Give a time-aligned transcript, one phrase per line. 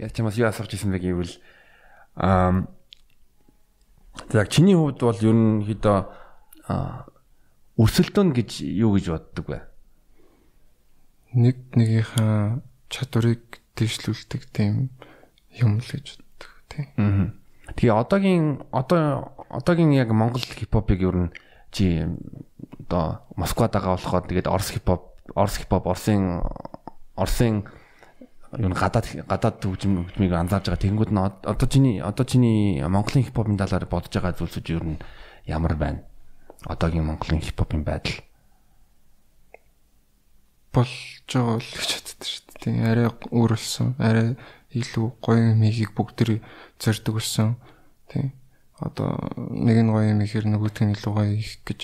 [0.00, 1.34] яаж чамаас юу асууж ирсэн бэ гэвэл
[2.16, 2.64] аа
[4.32, 5.98] яг чиний хувьд бол ерөнхийдөө
[7.76, 9.58] өрсөлдөөн гэж юу гэж боддог вэ?
[11.36, 12.60] Нэг нэгийнхаа
[12.90, 14.90] чадварыг дэвшлүүлдэг тийм
[15.56, 16.86] юм л гэж боддог тийм.
[16.98, 17.26] Аа.
[17.76, 21.34] Тэгээ одоогийн одоо одоогийн яг Монгол хипхопыг ер нь
[21.70, 22.02] чи
[22.88, 26.42] одоо Москвад байгаа болохоор тэгээд Орос хипхоп Орос хипхоп Оросын
[27.14, 27.64] Оросын
[28.58, 30.82] юу гадаад гадаад хөгжим хөгжмийг анзаарж байгаа.
[30.82, 34.98] Тэнгүүд нь одоо чиний одоо чиний Монголын хипхопын талаар бодож байгаа зүйлсүүд ер нь
[35.46, 36.02] ямар байна?
[36.66, 38.18] Одоогийн Монголын хипхопын байдал
[40.74, 42.58] болж байгаа л гэж боддог шүү дээ.
[42.60, 44.28] Тийм арай өөрлөсөн, арай
[44.74, 46.30] илүү гоё юм хийхийг бүгд төр
[46.78, 47.56] зорддог болсон.
[48.10, 48.34] Тийм.
[48.78, 49.18] Одоо
[49.50, 51.80] нэг нь гоё юм ихээр нөгөөт нь илүү гоё хийх гэж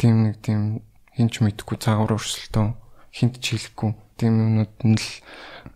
[0.00, 0.82] тийм нэг тийм
[1.14, 2.66] хинч мэдхгүй цаагуур өрсөлтөө
[3.14, 5.06] хинт чийлэхгүй тийм юмнууд нь л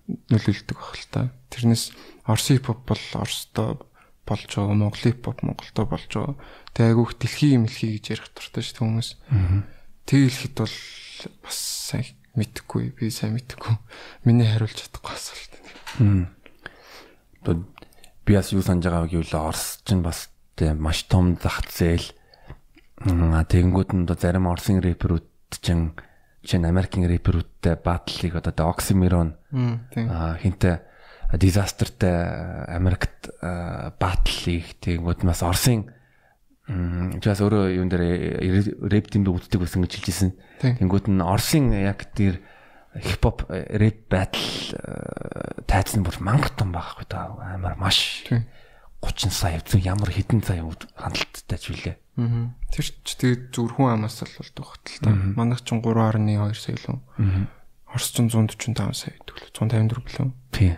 [0.08, 1.20] нөлөөлдөг баг л та.
[1.52, 1.92] Тэрнээс
[2.24, 3.76] Орос хипхоп бол Оростой
[4.24, 6.36] болж байгаа, Монгол хипхоп Монголтой болж байгаа.
[6.72, 9.08] Тэг айгүйх дэлхийн мэлхий гэж ярих дуртай шүү хүмүүс.
[10.08, 10.76] Тэгэлхэд бол
[11.44, 12.04] бас сайн
[12.36, 13.76] мэдхгүй би сайн мэдхгүй.
[14.24, 15.52] Миний хариулж чадахгүй асуулт.
[17.44, 17.54] Одоо
[18.24, 20.28] би бас юу санаж байгааг гэвэл Орос ч бас
[20.76, 22.12] маш том зах зээл.
[22.98, 25.26] Тэгэнгүүт нь одоо зарим Оросын рэперүүд
[25.62, 25.94] чинь
[26.44, 29.34] чинь Америкийн рэперүүдтэй батлыг одоо Oxymoron
[30.08, 30.76] аа хинтээ
[31.38, 33.30] дизастертэй Америкт
[33.98, 35.92] батлыг тэгэнгүүт бас Оросын
[36.68, 40.30] Жаас өөрөө юун дээр рэп дэмбэ үздэг байсан гэж хэлжсэн.
[40.60, 42.44] Тэнгүүд нь Оросын яг тэр
[42.92, 44.76] хипхоп рэп батл
[45.64, 48.28] тайцсан бүр мангар том байхгүй та амар маш
[49.02, 50.62] 30 сая зөв ямар хэдэн сая
[50.98, 51.96] хандлттай ч үлээ.
[52.74, 55.10] Тэр ч тэгээд зүр хүн амаас л бол тогтол та.
[55.38, 56.98] Манайх ч 3.2 сая лөө.
[57.88, 60.28] Орос ч 145 сая гэдэг лөө 154 лөө.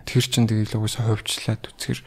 [0.04, 2.00] Тэр чин тэгээд л угсаа ховчлаад үцгэр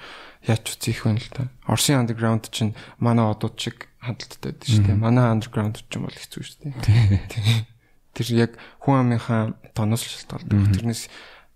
[0.48, 1.50] яаж үцэх вэ л та.
[1.66, 5.02] Орсын андерграунд чинь манай одууд шиг хадталтай байдаг шүү дээ.
[5.02, 7.66] Манай андерграунд ч юм бол хэцүү шүү дээ.
[8.14, 8.52] Тэр яг
[8.86, 10.78] хүн амынхаа тоноос л шалтгаалдаг.
[10.78, 11.10] Тэрнээс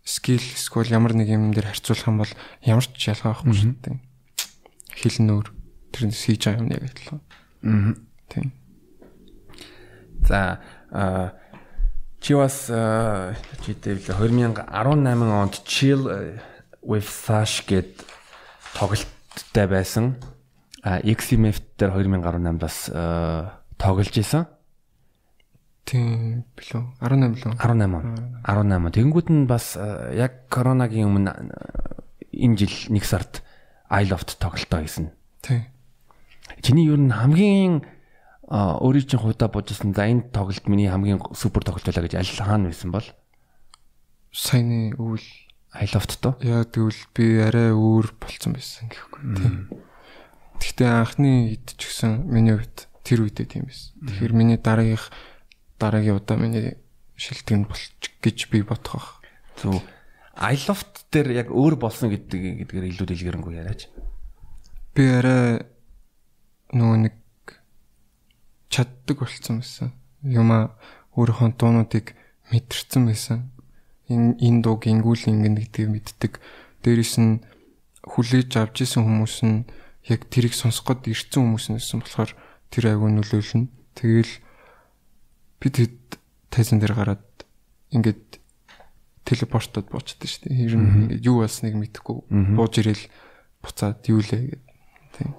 [0.07, 3.96] скил эсвэл ямар нэг юм дээр харьцуулах юм бол ямар ч ялгаа байхгүй шүү дээ.
[4.97, 5.53] Хил нөр
[5.94, 7.22] тэрнээс хийж байгаа юм яг адилхан.
[7.62, 7.94] Аа.
[8.34, 8.52] Тийм.
[10.25, 10.58] За
[12.19, 12.66] чи бас
[13.62, 16.03] чи дэвэл 2018 онд Chill
[16.81, 18.02] with Sash гэдэг
[18.74, 20.18] тоглолттой байсан.
[20.81, 22.90] А XMF дээр 2018 бас
[23.78, 24.50] тоглож исэн.
[25.88, 29.78] Тийм билүү 18 билүү 18 18 тэгэнгүүт нь бас
[30.12, 31.31] яг коронагийн өмнө
[32.34, 33.40] энэ жил нэг сард
[33.89, 35.11] iLoft тоглолтоо хийсэн.
[35.41, 35.65] Тийм.
[36.61, 37.83] Чиний юу н хамгийн
[38.47, 42.71] өөрийн чинь хувьдаа бодсон за энэ тоглолт миний хамгийн супер тоглолт байлаа гэж аль хаана
[42.71, 43.07] байсан бол
[44.31, 45.27] саяны үйл
[45.75, 46.39] iLoft то.
[46.39, 49.55] Яа тэгвэл би арай өөр болцсон байсан гэхгүй тийм.
[50.63, 53.91] Гэхдээ анхны хэд ч гэсэн миний хувьд тэр үедээ тийм байсан.
[54.07, 55.11] Тэгэхээр миний дараагийнх
[55.79, 56.79] дараагийн удаа миний
[57.19, 59.19] шилтгэн болчих гэж би бодох.
[59.59, 59.83] Зөв.
[60.37, 63.89] iLoft дээр яг өөр болсон гэдэг гэдгээр илүү дэлгэрэнгүй яриач.
[64.93, 65.65] Би арай
[66.73, 67.15] нөгөө нэг
[68.69, 69.93] чаддаг болцсон байсан.
[70.21, 70.77] Юма
[71.17, 72.13] өөрийнхөө дуунуудыг
[72.53, 73.39] мэдэрсэн байсан
[74.07, 76.33] энэ энэ дууг ингүүл ингэнэ гэдгийг мэддэг.
[76.83, 77.43] Дээрээс нь
[78.07, 79.67] хүлээж авч исэн хүмүүс нь
[80.07, 82.31] яг тэрийг сонсох гээд ирсэн хүмүүс нэсэн болохоор
[82.71, 83.67] тэр айгүй нөлөөлнө.
[83.99, 84.33] Тэгэл
[85.59, 85.99] бид хэд
[86.47, 87.27] тайзан дээр гараад
[87.91, 88.39] ингээд
[89.27, 90.63] телепортод буучдаг шүү дээ.
[90.63, 92.17] Ер нь юу болсныг мэдэхгүй
[92.55, 93.03] бууж ирэл
[93.59, 94.63] буцаад юу лээ гэдэг.
[95.19, 95.35] Тийм.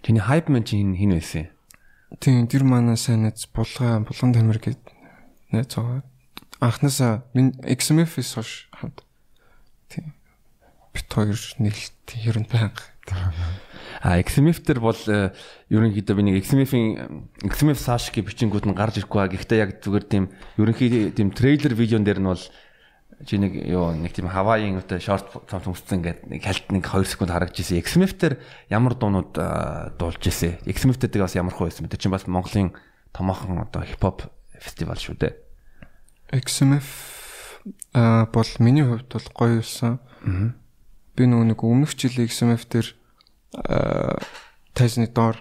[0.00, 1.52] Чиний хайп мен чинь хин байсан?
[2.18, 4.80] Тийм, тэр манай сайн нэз булгаа булган тамир гэд
[5.52, 6.02] найз байгаа
[6.60, 9.04] анхнаасаа минь XMF-с хойш хамт.
[9.88, 10.14] Тийм.
[10.94, 12.82] Бит хоёр нэлт ер нь байнга.
[14.02, 15.32] А XMF төр бол э,
[15.70, 20.04] ерөнхийдөө би нэг XMF-ийн XMF Sash гэх бичингүүд нь гарч ирэхгүй ба гэхдээ яг зүгээр
[20.06, 20.24] тийм
[20.58, 22.44] ерөнхий тийм трейлер видеон дээр нь бол
[23.24, 27.08] чи нэг ёо нэг тийм хаваийн өтө шорт цамц өмссөн гэдэг нэг хальт нэг 2
[27.08, 27.80] секунд харагдж ирсэн.
[27.80, 28.36] XMF төр
[28.68, 29.32] ямар дуунууд
[29.96, 30.60] дуулж ирсэн.
[30.68, 31.88] XMF дээр бас ямар хөө байсан.
[31.88, 32.76] Тэр чинь бас Монголын
[33.16, 34.28] томоохон одоо хипхоп
[34.60, 35.32] фестивал шүү дээ.
[36.36, 36.84] XMF
[37.94, 39.98] а бол миний хувьд бол гоё юусан.
[41.16, 42.88] Би нөгөө нэг өмнөх жил XMF дээр
[44.76, 45.40] тайзны доор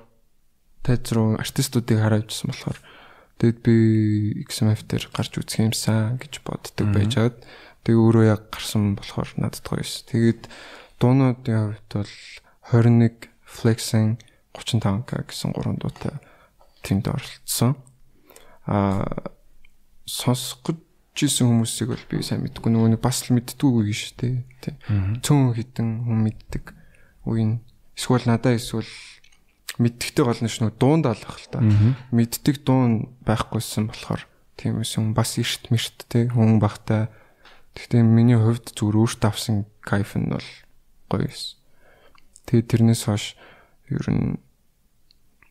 [0.80, 2.80] тайз руу артистуудыг хараажсэн болохоор
[3.40, 3.76] тэгэд би
[4.48, 7.36] XMF дээр гарч үзэх юмсан гэж боддог байжгаад
[7.84, 10.08] тэгээ өөрөө яг гарсан болохоор надад гоё юус.
[10.08, 10.48] Тэгээд
[11.00, 12.14] дуунуудын хувьд бол
[12.72, 14.18] 21 Flexing
[14.56, 16.16] 35k гэсэн гурван дуутай
[16.82, 17.76] тэмд оролцсон.
[18.66, 19.32] Аа
[20.08, 20.76] сонсох
[21.16, 24.36] жисэн хүмүүсийг бол би сайн мэдгүй нөгөө нэг бас л мэддгүй үе шүү дээ.
[25.24, 26.76] Цөөн хитэн хүн мэддэг
[27.24, 27.64] үе.
[27.96, 28.88] Эсвэл надаа эсвэл
[29.80, 31.60] мэддэгтэй гол нь шүү дуунд алах л та.
[32.12, 34.24] Мэддэг дуун байхгүйсэн болохоор
[34.56, 37.12] тийм эсэн бас эрт мэрт те хүн багтай.
[37.76, 40.50] Гэхдээ миний хувьд зүгээр өөртөө авсан кайф нь бол
[41.12, 41.60] гоё эс.
[42.48, 43.36] Тэгээ тэрнээс хойш
[43.92, 44.40] ер нь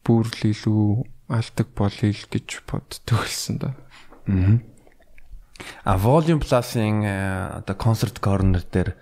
[0.04, 3.76] бүр л илүү алдаг болъё л гэж боддог хэлсэн да.
[4.28, 4.60] Аа.
[5.84, 7.04] А Volume Plus-ын
[7.60, 8.96] одоо концерт корнер дээр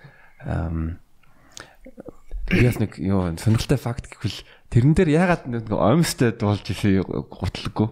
[2.60, 7.88] яс нэг юу сонирхолтой факт гэвэл тэрэн дээр ягаад нэг оймстой дуулж ирсэн гутлаггүй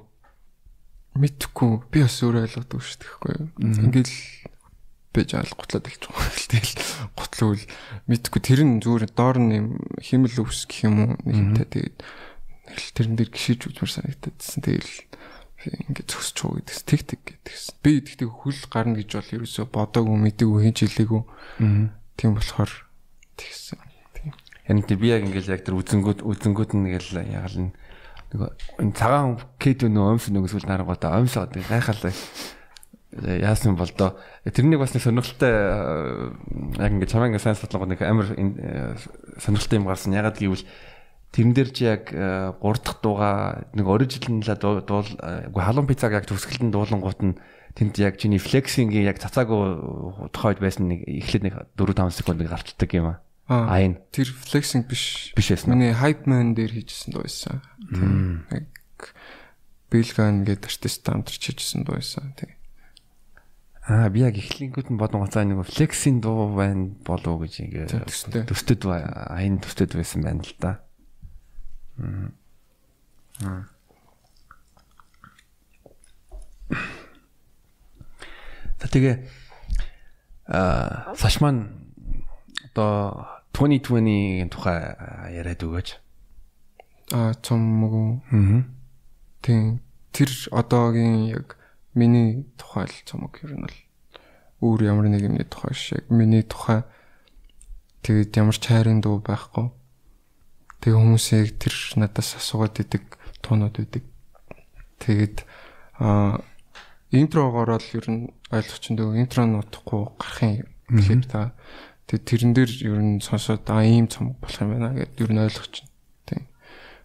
[1.18, 1.90] мэдхгүй.
[1.90, 3.34] Би бас өөрөө ойлгодог шүү дээ байхгүй
[3.90, 4.14] ингээл
[5.10, 6.74] би жаал гутлаад эхэлж байгаа тэгэл
[7.18, 7.62] гутлуул
[8.06, 8.40] мэдхгүй.
[8.40, 11.12] Тэр нь зүгээр доор нь химэл өвс гэх юм уу?
[11.26, 11.98] Нэг юмтай тэгээд
[12.94, 14.94] тэрэн дээр гიშиж үзмэр санагдчихсан тэгэл
[15.66, 17.82] ингээд зөксч уу гэдэгс тэг тэг гэдэгс.
[17.82, 21.22] Би тэгтээ хөл гарна гэж бол ерөөсө бодоогүй мэдээгүй хийж хэлээгүй.
[22.14, 22.72] Тийм болохоор
[23.34, 23.89] тэгсэн
[24.70, 27.74] яг тийм би яг ингээл яг тэр үзэнгүүд үзэнгүүд нь ингээл яг л
[28.30, 32.14] нөгөө энэ цагаан кэд нөө өмс нөгөө сүл нарангуудаа өмсөө тэг гайхалаа
[33.10, 34.14] яасан бол доо
[34.46, 35.50] тэрнийг бас нэг сонирхолтой
[36.78, 38.30] яг ингээд чамаа ингээд сайн судлаагүй нэг амар
[39.42, 40.14] сонирхолтой юм гарсан.
[40.14, 40.62] Ягаад гэвэл
[41.34, 44.54] тэрэн дээр чи яг 3 дахь дууга нэг оригинал
[44.86, 47.34] дуул үгүй халуун пиццаг яг төгсгөлтөнд дуулангууд нь
[47.74, 52.94] тэнд яг чиний флексингийн яг цацаагүй тохойд байсан нэг эхлээд нэг 4 5 секунд гарчдаг
[52.94, 53.18] юм аа
[53.50, 53.98] Айн.
[54.14, 55.34] Тэр flexing биш.
[55.34, 55.74] Биш байсан.
[55.74, 57.58] Миний hype man дээр хийжсэн дуу байсан.
[58.54, 58.70] Яг
[59.90, 62.30] Билган гэдэг артист хамтарч хийжсэн дуу байсан.
[62.38, 62.54] Тэг.
[63.90, 68.46] Аа би яг эхлэнгүүд нь бодон гоцаа нэг flexing дуу байна болов гэж ингээ.
[68.46, 70.86] Төстэд айн төстэд байсан байна л да.
[73.42, 73.66] Аа.
[78.78, 79.26] За тэгээ
[80.46, 81.90] аа Сашман
[82.70, 84.96] одоо 2020-ийн тухай
[85.36, 85.88] яриад өгөөч.
[87.12, 88.24] Аа цомог.
[88.32, 88.64] Аа.
[89.44, 89.84] Тийм.
[90.16, 91.60] Тэр одоогийн яг
[91.92, 93.76] миний тухай л цомог ер нь бол
[94.64, 96.88] өөр ямар нэг юмны тухай шиг миний тухай
[98.00, 99.68] тэгээд ямар ч хайрын дуу байхгүй.
[100.80, 103.04] Тэгээ хүмүүсийг тэр надаас асуугаад идэг
[103.44, 104.08] туунууд идэг.
[105.04, 105.44] Тэгээд
[106.00, 106.40] аа
[107.12, 111.52] интрогоор л ер нь ойлгоч энэ интро нутахгүй гарахын клип та
[112.10, 115.42] Тэгээд тэрэн дээр ер нь сонсоод аа ийм цомог болох юм байна гэдээ ер нь
[115.46, 115.94] ойлгож байна.
[116.26, 116.42] Тийм.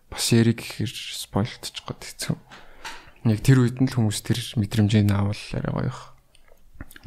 [0.10, 2.34] Бас яриг гэхэр спойлтчих гот хэцүү.
[3.30, 5.94] Яг тэр үед нь л хүмүүс тэр мэдрэмжийг аавал арай гоё.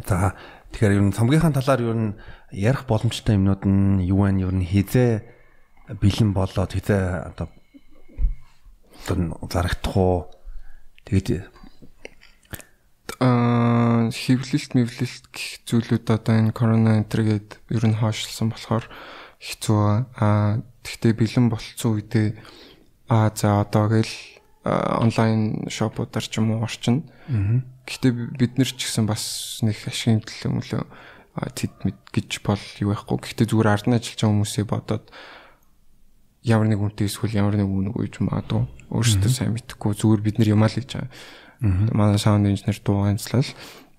[0.06, 0.39] За
[0.71, 2.15] тэгэхээр ер нь цомгийнхаа талаар ер нь
[2.55, 4.47] ярих боломжтой юмнууд нь юу вэ?
[4.47, 5.27] Ер нь хизээ
[5.99, 7.50] бэлэн болоод хизээ одоо
[9.11, 10.31] одоо зарагдах уу?
[11.03, 11.57] Тэгээд аа
[14.36, 18.84] хөвлөлт мэвлэлт гэх зүйлүүд одоо энэ корона энтергээд ер нь хоошлсон болохоор
[19.40, 19.80] хэцүү
[20.20, 22.36] аа тэгтээ бэлэн болцсон үедээ
[23.08, 24.12] аа за одоо гэл
[24.69, 27.08] онлайн шопуудаар ч юм уу орчин.
[27.88, 30.82] Гэхдээ бид нар ч гэсэн бас нэг ашигын төлөө мөлөө
[31.56, 33.16] тэд мэд гэж бол юу байхгүй.
[33.25, 35.04] Гэхдээ зүгээр ард нь ажиллаж байгаа хүмүүсээ бодоод
[36.44, 38.69] ямар нэг үнтэй эсвэл ямар нэг үнэг үйж магадгүй.
[38.92, 41.08] Өөрсдөө сайн мэдэхгүй зүгээр бид нар юмаа л хийж байгаа
[41.60, 43.46] Манай саунд инженер дууганцлал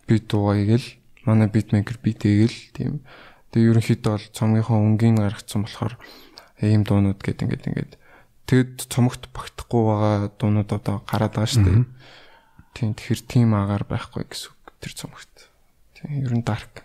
[0.09, 0.85] би дуугайл
[1.29, 2.93] манай битмейкер бит ээгэл тийм.
[3.53, 6.01] Тэгээ ерөнхийдөө бол цомгийнхоо өнгийн гаргацсан болохоор
[6.65, 7.93] ийм дуунууд гэд ингээд ингээд
[8.49, 11.85] тэгэд цомогт багтахгүй байгаа дуунууд одоо гараад байгаа шүү дээ.
[12.73, 15.53] Тийм тэгэхээр тийм агаар байхгүй гэсэн үг тэр цомогт.
[15.93, 16.81] Тийм ер нь дарк.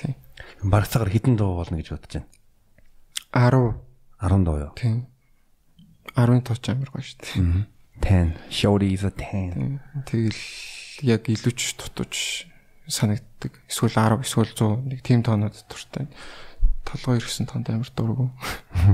[0.00, 0.16] Тийм.
[0.64, 2.28] Барагцаагаар хідэн дуу болно гэж бодож байна.
[3.36, 3.76] 10
[4.24, 4.72] 10 дуу юу?
[4.76, 5.06] Тийм.
[6.16, 7.68] 10 тооч амир гоё шүү дээ.
[8.00, 8.36] 10.
[8.50, 9.80] Shorty is a 10.
[10.08, 10.40] Тэгэл
[11.02, 12.46] яг илүүч дутууч
[12.86, 13.58] санагддаг.
[13.66, 16.06] Эсвэл 10, эсвэл 100 нэг тим тоонууд дуртай.
[16.84, 18.30] Толгой ирсэн тоонд амар дургу.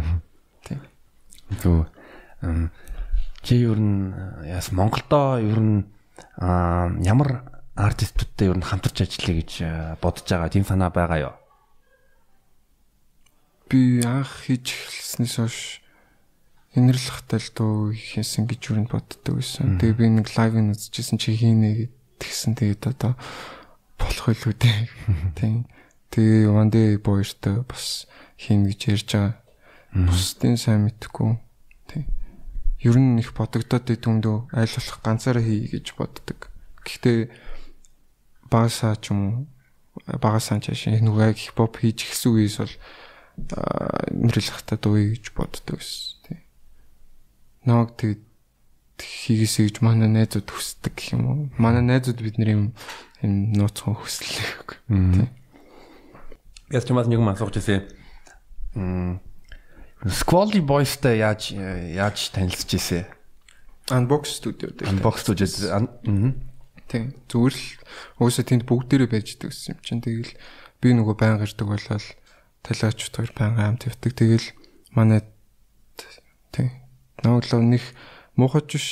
[0.65, 0.81] Тийм.
[1.61, 1.91] Зөв.
[3.43, 4.15] Чи ер нь
[4.47, 5.85] яас Монголдо ер нь
[6.41, 9.53] ямар артистуудтай ер нь хамтарч ажиллая гэж
[10.01, 11.35] бодож байгаа тийм санаа байгаа юу?
[13.69, 15.59] Би анх хийж эхэлснээс хойш
[16.75, 19.83] инэрлэхтэй л дуу хийсэн гэж юу боддог байсан.
[19.83, 21.91] Тэгээ би нэг лайв нь үзчихсэн чи хийнэ
[22.23, 23.19] гэдгсэн тэгээд одоо
[23.99, 24.79] болох илүү дээ.
[25.39, 25.67] Тийм.
[26.15, 28.07] Тэгээ Ванде боёртой бас
[28.39, 29.35] хийн гэж ярьж байгаа.
[30.07, 31.43] Бусдын сайн мэдхгүй.
[31.91, 32.07] Тийм.
[32.87, 36.55] Ер нь их бодогдоод идэвмдөө айл болох ганцаараа хий гэж боддог.
[36.87, 37.35] Гэхдээ
[38.47, 39.35] багасаа ч юм уу
[40.07, 42.75] багасаа ч ашиг нүгэ хипхоп хийж ихсэн үеэс бол
[44.15, 46.50] нэрлэхтэй дуу гэж боддог гэсэн
[47.65, 48.21] намайг тэг
[49.01, 51.39] хийгээсэй гэж манай найзууд хүсдэг гэх юм уу.
[51.57, 52.65] Манай найзууд бид нар юм
[53.25, 54.77] юм нууцхан хүслээ.
[54.89, 55.29] Тийм.
[56.77, 57.89] Яс ч мас нэг юм асууж ирсэн.
[58.77, 59.21] Мм
[60.01, 63.05] Squally Boys-тай яаж яаж танилцж ирсэн?
[63.93, 64.81] Unbox студиуд.
[64.81, 65.53] Unbox студиуд.
[65.69, 65.85] Аа.
[66.89, 67.13] Тийм.
[67.29, 67.67] Зүгээр л
[68.25, 70.01] өөөсөө тэнд бүгдээрээ байж идэг гэсэн юм чинь.
[70.01, 70.33] Тэгэл
[70.81, 72.07] би нөгөө баян гэрдэг болол
[72.65, 74.13] талиачд хоёр баян амт явдаг.
[74.17, 74.47] Тэгэл
[74.97, 75.21] манай
[76.49, 76.73] тийм.
[77.25, 77.85] Нааглаа нэг
[78.37, 78.89] муухайч биш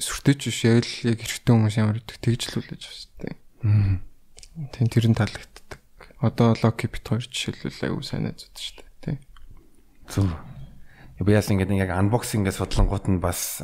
[0.00, 2.82] сүртэйч биш яг л яг хэрэгтэй хүмүүс ямар гэдэг тэгж л үлээж
[3.20, 4.00] байна.
[4.76, 4.86] Тийм.
[4.88, 5.80] Тэр нь таалагддаг.
[6.20, 8.88] Одоо Loki бит хоёр жишээлбэл аюу сайн найзууд шүү дээ.
[9.00, 9.18] Тийм.
[10.08, 10.28] Зөв.
[11.20, 13.60] Би яс ингээд яг unboxing-гээ судлангууд нь бас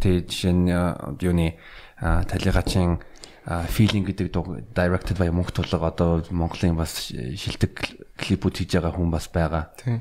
[0.00, 0.72] тий жишээ нь
[1.20, 1.60] юуны
[2.00, 3.00] талигачийн
[3.44, 4.32] feeling гэдэг
[4.72, 7.76] directed by мөнгө тулга одоо Монголын бас шилдэг
[8.16, 9.68] клипүүд хийж байгаа хүн бас байгаа.
[9.76, 10.00] Тийм.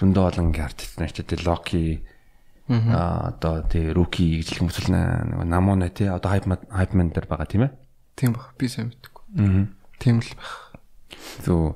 [0.00, 1.84] Зөндөө олон артист нар ч тий Loki
[2.72, 7.28] аа одоо тий Rookie гэж хүмүүс л нэг намуна тий одоо hype hype man дээр
[7.28, 7.72] байгаа тийм ээ.
[8.16, 8.54] Тийм баг.
[8.56, 9.24] Би сайн мэдгүй.
[9.38, 9.66] Аа.
[10.00, 10.52] Тийм л баг.
[11.44, 11.62] Зөв.